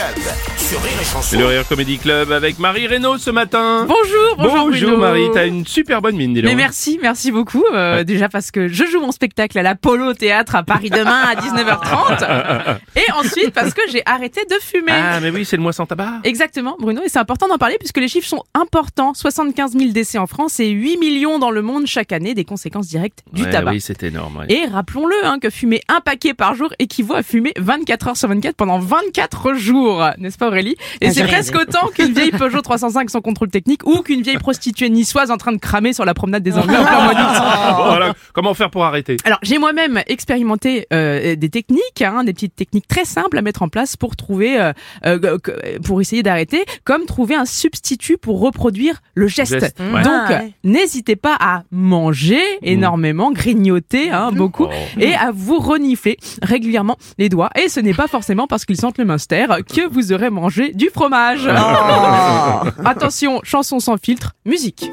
Le 0.00 0.06
Rire 0.06 0.16
Comedy 0.16 0.38
Club 0.48 0.56
sur 0.56 0.82
Rire 0.82 0.92
et 0.98 1.04
Chanson. 1.04 1.38
Le 1.38 1.44
Rire 1.46 1.68
Comedy 1.68 1.98
Club 1.98 2.32
avec 2.32 2.58
Marie 2.58 2.86
Reynaud 2.86 3.18
ce 3.18 3.28
matin. 3.30 3.84
Bonjour, 3.86 4.36
bonjour, 4.38 4.70
Bruno. 4.92 4.96
Marie, 4.96 5.26
t'as 5.34 5.46
une 5.46 5.66
super 5.66 6.00
bonne 6.00 6.16
mine, 6.16 6.32
dis. 6.32 6.42
Mais 6.42 6.54
merci, 6.54 6.98
merci 7.02 7.30
beaucoup. 7.30 7.62
euh, 7.74 8.02
Déjà 8.02 8.30
parce 8.30 8.50
que 8.50 8.66
je 8.68 8.86
joue 8.86 8.98
mon 9.00 9.12
spectacle 9.12 9.58
à 9.58 9.62
la 9.62 9.74
Polo 9.74 10.14
Théâtre 10.14 10.54
à 10.54 10.62
Paris 10.62 10.88
demain 10.88 11.20
à 11.20 11.34
19h30. 11.34 12.78
Et 12.96 13.12
ensuite 13.12 13.50
parce 13.50 13.74
que 13.74 13.82
j'ai 13.92 14.02
arrêté 14.06 14.40
de 14.48 14.54
fumer. 14.62 14.92
Ah, 14.94 15.20
mais 15.20 15.28
oui, 15.30 15.44
c'est 15.44 15.56
le 15.56 15.62
mois 15.62 15.74
sans 15.74 15.84
tabac. 15.84 16.20
Exactement, 16.24 16.76
Bruno. 16.80 17.02
Et 17.04 17.10
c'est 17.10 17.18
important 17.18 17.46
d'en 17.48 17.58
parler 17.58 17.76
puisque 17.78 17.98
les 17.98 18.08
chiffres 18.08 18.28
sont 18.28 18.44
importants. 18.54 19.12
75 19.12 19.72
000 19.76 19.90
décès 19.92 20.16
en 20.16 20.26
France 20.26 20.60
et 20.60 20.68
8 20.70 20.96
millions 20.96 21.38
dans 21.38 21.50
le 21.50 21.60
monde 21.60 21.86
chaque 21.86 22.12
année 22.12 22.32
des 22.32 22.46
conséquences 22.46 22.86
directes 22.88 23.18
du 23.34 23.42
Ouais, 23.42 23.50
tabac. 23.50 23.72
Oui, 23.72 23.80
c'est 23.82 24.02
énorme. 24.02 24.38
ouais. 24.38 24.46
Et 24.48 24.64
rappelons-le, 24.66 25.16
hein, 25.26 25.38
que 25.42 25.50
fumer 25.50 25.82
un 25.88 26.00
paquet 26.00 26.32
par 26.32 26.54
jour 26.54 26.72
équivaut 26.78 27.14
à 27.16 27.22
fumer 27.22 27.52
24 27.58 28.08
heures 28.08 28.16
sur 28.16 28.28
24 28.30 28.56
pendant 28.56 28.78
24 28.78 29.52
jours, 29.54 29.89
n'est-ce 30.18 30.38
pas 30.38 30.48
Aurélie? 30.48 30.76
Et 31.00 31.10
c'est 31.10 31.24
presque 31.24 31.54
autant 31.56 31.88
qu'une 31.88 32.12
vieille 32.12 32.30
Peugeot 32.30 32.60
305 32.60 33.10
sans 33.10 33.20
contrôle 33.20 33.48
technique 33.48 33.86
ou 33.86 34.02
qu'une 34.02 34.22
vieille 34.22 34.38
prostituée 34.38 34.88
niçoise 34.90 35.30
en 35.30 35.36
train 35.36 35.52
de 35.52 35.58
cramer 35.58 35.92
sur 35.92 36.04
la 36.04 36.14
promenade 36.14 36.42
des 36.42 36.56
Anglais 36.56 36.76
en 36.76 36.84
plein 36.84 37.04
mois 37.04 37.14
d'août. 37.14 37.42
Bon, 37.76 37.84
voilà. 37.90 38.14
Comment 38.32 38.54
faire 38.54 38.70
pour 38.70 38.84
arrêter? 38.84 39.16
Alors 39.24 39.38
j'ai 39.42 39.58
moi-même 39.58 40.02
expérimenté 40.06 40.86
euh, 40.92 41.36
des 41.36 41.48
techniques, 41.50 42.02
hein, 42.02 42.24
des 42.24 42.32
petites 42.32 42.54
techniques 42.56 42.86
très 42.88 43.04
simples 43.04 43.38
à 43.38 43.42
mettre 43.42 43.62
en 43.62 43.68
place 43.68 43.96
pour 43.96 44.16
trouver, 44.16 44.60
euh, 44.60 44.72
euh, 45.06 45.38
pour 45.84 46.00
essayer 46.00 46.22
d'arrêter, 46.22 46.64
comme 46.84 47.04
trouver 47.06 47.34
un 47.34 47.44
substitut 47.44 48.18
pour 48.18 48.40
reproduire 48.40 49.00
le 49.14 49.26
geste. 49.28 49.58
Geste, 49.58 49.78
ouais. 49.80 50.02
Donc 50.02 50.12
Ah, 50.28 50.30
ouais. 50.30 50.52
n'hésitez 50.64 51.16
pas 51.16 51.36
à 51.40 51.62
manger 51.70 52.40
énormément, 52.62 53.32
grignoter 53.32 54.10
hein, 54.10 54.30
beaucoup, 54.32 54.66
Oh. 54.66 55.00
et 55.00 55.14
à 55.14 55.30
vous 55.32 55.58
renifler 55.58 56.16
régulièrement 56.42 56.96
les 57.18 57.28
doigts. 57.28 57.50
Et 57.62 57.68
ce 57.68 57.80
n'est 57.80 57.94
pas 57.94 58.06
forcément 58.08 58.46
parce 58.46 58.64
qu'ils 58.64 58.76
sentent 58.80 58.98
le 58.98 59.04
munster 59.04 59.46
que 59.74 59.79
vous 59.86 60.12
aurez 60.12 60.30
mangé 60.30 60.72
du 60.72 60.90
fromage. 60.90 61.46
Attention, 62.84 63.40
chanson 63.42 63.80
sans 63.80 63.96
filtre, 63.96 64.32
musique. 64.44 64.90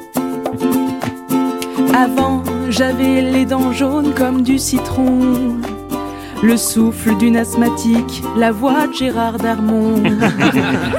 Avant, 1.94 2.42
j'avais 2.70 3.22
les 3.22 3.44
dents 3.44 3.72
jaunes 3.72 4.14
comme 4.14 4.42
du 4.42 4.58
citron. 4.58 5.58
Le 6.42 6.56
souffle 6.56 7.16
d'une 7.16 7.36
asthmatique, 7.36 8.22
la 8.36 8.52
voix 8.52 8.86
de 8.86 8.92
Gérard 8.92 9.38
Darmon. 9.38 9.96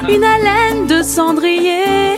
Une 0.10 0.23
haleine 0.23 0.88
de 0.88 1.02
cendrier 1.02 2.17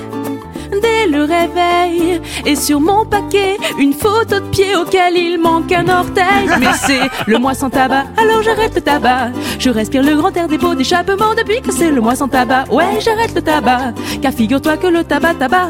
dès 1.27 1.47
le 1.47 1.51
réveil. 1.51 2.21
Et 2.45 2.55
sur 2.55 2.79
mon 2.79 3.05
paquet, 3.05 3.57
une 3.79 3.93
photo 3.93 4.39
de 4.39 4.49
pied 4.49 4.75
auquel 4.75 5.17
il 5.17 5.39
manque 5.39 5.71
un 5.71 5.87
orteil. 5.87 6.47
Mais 6.59 6.67
c'est 6.81 7.09
le 7.27 7.37
mois 7.37 7.53
sans 7.53 7.69
tabac, 7.69 8.05
alors 8.17 8.41
j'arrête 8.41 8.75
le 8.75 8.81
tabac. 8.81 9.29
Je 9.59 9.69
respire 9.69 10.03
le 10.03 10.15
grand 10.15 10.35
air 10.35 10.47
des 10.47 10.57
pots 10.57 10.75
d'échappement 10.75 11.33
depuis 11.37 11.61
que 11.61 11.71
c'est 11.71 11.91
le 11.91 12.01
mois 12.01 12.15
sans 12.15 12.27
tabac. 12.27 12.65
Ouais, 12.71 12.99
j'arrête 12.99 13.33
le 13.35 13.41
tabac, 13.41 13.93
car 14.21 14.33
figure-toi 14.33 14.77
que 14.77 14.87
le 14.87 15.03
tabac, 15.03 15.35
tabac. 15.35 15.69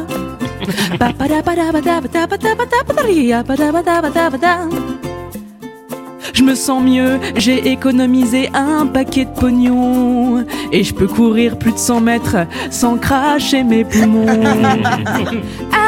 Je 6.32 6.42
me 6.42 6.54
sens 6.54 6.82
mieux, 6.82 7.18
j'ai 7.36 7.68
économisé 7.68 8.48
un 8.54 8.86
paquet 8.86 9.26
de 9.26 9.30
pognon 9.30 10.44
et 10.72 10.82
je 10.82 10.94
peux 10.94 11.06
courir 11.06 11.58
plus 11.58 11.72
de 11.72 11.78
100 11.78 12.00
mètres 12.00 12.36
sans 12.70 12.96
cracher 12.96 13.62
mes 13.62 13.84
poumons. 13.84 14.26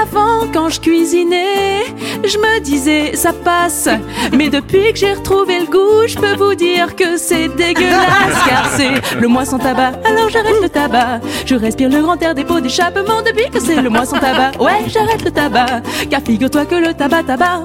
Avant, 0.02 0.46
quand 0.52 0.68
je 0.68 0.80
cuisinais, 0.80 1.84
je 2.24 2.36
me 2.36 2.60
disais 2.60 3.16
ça 3.16 3.32
passe, 3.32 3.88
mais 4.32 4.50
depuis 4.50 4.92
que 4.92 4.98
j'ai 4.98 5.14
retrouvé 5.14 5.60
le 5.60 5.66
goût, 5.66 6.06
je 6.06 6.16
peux 6.16 6.36
vous 6.36 6.54
dire 6.54 6.94
que 6.94 7.16
c'est 7.16 7.48
dégueulasse 7.48 8.44
car 8.46 8.68
c'est 8.76 9.16
le 9.18 9.28
mois 9.28 9.46
sans 9.46 9.58
tabac. 9.58 9.92
Alors 10.04 10.28
j'arrête 10.28 10.60
le 10.62 10.68
tabac, 10.68 11.20
je 11.46 11.54
respire 11.54 11.88
le 11.88 12.02
grand 12.02 12.20
air 12.22 12.34
des 12.34 12.44
pots 12.44 12.60
d'échappement 12.60 13.22
depuis 13.24 13.50
que 13.50 13.60
c'est 13.60 13.80
le 13.80 13.88
mois 13.88 14.04
sans 14.04 14.18
tabac. 14.18 14.52
Ouais, 14.60 14.84
j'arrête 14.88 15.24
le 15.24 15.30
tabac, 15.30 15.80
car 16.10 16.20
figure-toi 16.20 16.66
que 16.66 16.74
le 16.74 16.92
tabac 16.92 17.22
tabac. 17.22 17.64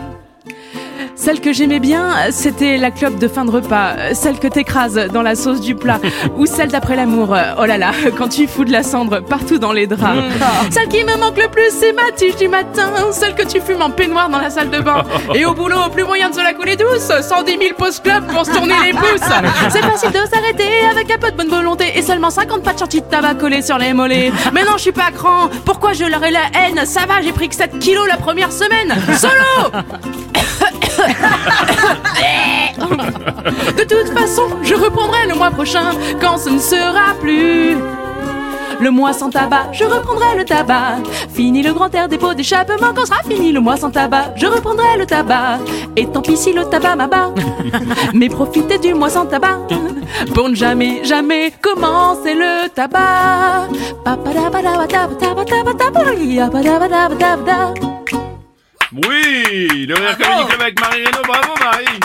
Celle 1.21 1.39
que 1.39 1.53
j'aimais 1.53 1.79
bien, 1.79 2.31
c'était 2.31 2.77
la 2.77 2.89
clope 2.89 3.19
de 3.19 3.27
fin 3.27 3.45
de 3.45 3.51
repas, 3.51 4.15
celle 4.15 4.39
que 4.39 4.47
t'écrases 4.47 4.95
dans 5.13 5.21
la 5.21 5.35
sauce 5.35 5.61
du 5.61 5.75
plat, 5.75 5.99
ou 6.35 6.47
celle 6.47 6.69
d'après 6.69 6.95
l'amour. 6.95 7.37
Oh 7.59 7.65
là 7.65 7.77
là, 7.77 7.91
quand 8.17 8.27
tu 8.27 8.47
fous 8.47 8.65
de 8.65 8.71
la 8.71 8.81
cendre 8.81 9.19
partout 9.19 9.59
dans 9.59 9.71
les 9.71 9.85
draps. 9.85 10.17
Celle 10.71 10.87
qui 10.87 11.03
me 11.03 11.15
manque 11.19 11.37
le 11.37 11.47
plus, 11.47 11.69
c'est 11.69 11.93
ma 11.93 12.11
tige 12.15 12.37
du 12.37 12.47
matin, 12.47 12.89
celle 13.11 13.35
que 13.35 13.43
tu 13.43 13.61
fumes 13.61 13.83
en 13.83 13.91
peignoir 13.91 14.29
dans 14.29 14.39
la 14.39 14.49
salle 14.49 14.71
de 14.71 14.79
bain. 14.79 15.03
Et 15.35 15.45
au 15.45 15.53
boulot, 15.53 15.89
plus 15.93 16.05
moyen 16.05 16.31
de 16.31 16.33
se 16.33 16.39
la 16.41 16.53
couler 16.53 16.75
douce, 16.75 17.11
110 17.21 17.51
000 17.51 17.75
post 17.77 18.01
club 18.01 18.25
pour 18.25 18.43
se 18.43 18.51
tourner 18.51 18.73
les 18.83 18.93
pouces. 18.93 19.29
C'est 19.69 19.81
facile 19.81 20.09
de 20.09 20.27
s'arrêter 20.27 20.85
avec 20.89 21.11
un 21.11 21.19
peu 21.19 21.29
de 21.29 21.37
bonne 21.37 21.49
volonté 21.49 21.85
et 21.95 22.01
seulement 22.01 22.31
50 22.31 22.63
pas 22.63 22.73
de 22.73 22.79
chantier 22.79 23.01
de 23.01 23.05
tabac 23.05 23.35
collé 23.35 23.61
sur 23.61 23.77
les 23.77 23.93
mollets. 23.93 24.31
Mais 24.53 24.63
non, 24.63 24.73
je 24.77 24.81
suis 24.81 24.91
pas 24.91 25.11
grand. 25.11 25.49
Pourquoi 25.65 25.93
je 25.93 26.05
leur 26.05 26.23
ai 26.23 26.31
la 26.31 26.47
haine? 26.55 26.83
Ça 26.85 27.01
va, 27.07 27.21
j'ai 27.21 27.31
pris 27.31 27.47
que 27.47 27.55
7 27.55 27.77
kilos 27.77 28.07
la 28.07 28.17
première 28.17 28.51
semaine. 28.51 28.95
Solo 29.15 29.83
De 33.77 33.83
toute 33.83 34.17
façon, 34.17 34.43
je 34.61 34.75
reprendrai 34.75 35.27
le 35.27 35.35
mois 35.35 35.51
prochain 35.51 35.91
quand 36.19 36.37
ce 36.37 36.49
ne 36.49 36.59
sera 36.59 37.13
plus. 37.19 37.77
Le 38.79 38.89
mois 38.89 39.13
sans 39.13 39.29
tabac, 39.29 39.67
je 39.73 39.83
reprendrai 39.83 40.37
le 40.37 40.43
tabac. 40.43 40.97
Fini 41.31 41.61
le 41.61 41.71
grand 41.71 41.93
air 41.93 42.07
des 42.07 42.17
pots 42.17 42.33
d'échappement 42.33 42.93
quand 42.95 43.05
sera 43.05 43.21
fini 43.21 43.51
le 43.51 43.59
mois 43.59 43.77
sans 43.77 43.91
tabac, 43.91 44.33
je 44.35 44.47
reprendrai 44.47 44.97
le 44.97 45.05
tabac. 45.05 45.59
Et 45.95 46.07
tant 46.07 46.21
pis 46.21 46.35
si 46.35 46.51
le 46.51 46.65
tabac 46.65 46.95
m'abat. 46.95 47.31
Mais 48.15 48.27
profitez 48.27 48.79
du 48.79 48.95
mois 48.95 49.11
sans 49.11 49.27
tabac 49.27 49.59
pour 50.33 50.49
ne 50.49 50.55
jamais, 50.55 51.03
jamais 51.03 51.53
commencer 51.61 52.33
le 52.33 52.69
tabac. 52.69 53.67
Oui, 58.93 59.85
le 59.87 59.95
Rire 59.95 60.17
Club 60.17 60.61
avec 60.61 60.79
Marie 60.79 61.05
Reynaud. 61.05 61.21
Bravo, 61.25 61.53
Marie. 61.59 61.99